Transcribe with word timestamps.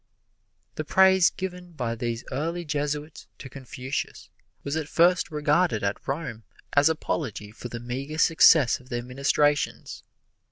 The 0.77 0.83
praise 0.83 1.29
given 1.29 1.73
by 1.73 1.93
these 1.93 2.23
early 2.31 2.65
Jesuits 2.65 3.27
to 3.37 3.49
Confucius 3.51 4.31
was 4.63 4.75
at 4.75 4.89
first 4.89 5.29
regarded 5.29 5.83
at 5.83 6.07
Rome 6.07 6.43
as 6.73 6.89
apology 6.89 7.51
for 7.51 7.69
the 7.69 7.79
meager 7.79 8.17
success 8.17 8.79
of 8.79 8.89
their 8.89 9.03
ministrations. 9.03 10.01